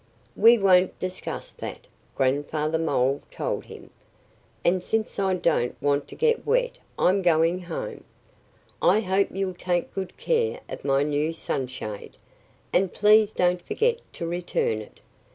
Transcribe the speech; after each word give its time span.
"We 0.35 0.57
won't 0.57 0.97
discuss 0.97 1.51
that," 1.51 1.85
Grandfather 2.15 2.79
Mole 2.79 3.21
told 3.29 3.65
him. 3.65 3.91
"And 4.65 4.81
since 4.81 5.19
I 5.19 5.35
don't 5.35 5.79
want 5.79 6.07
to 6.07 6.15
get 6.15 6.43
wet 6.43 6.79
I'm 6.97 7.21
going 7.21 7.59
home.... 7.61 8.03
I 8.81 9.01
hope 9.01 9.27
you'll 9.29 9.53
take 9.53 9.93
good 9.93 10.17
care 10.17 10.59
of 10.67 10.83
my 10.83 11.03
new 11.03 11.33
sunshade. 11.33 12.17
And 12.73 12.91
please 12.91 13.31
don't 13.31 13.61
forget 13.61 13.99
to 14.13 14.25
return 14.25 14.81
it!" 14.81 15.01